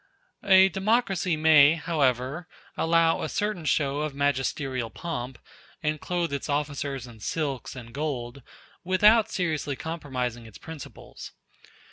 [0.43, 5.37] A democracy may, however, allow a certain show of magisterial pomp,
[5.83, 8.41] and clothe its officers in silks and gold,
[8.83, 11.33] without seriously compromising its principles.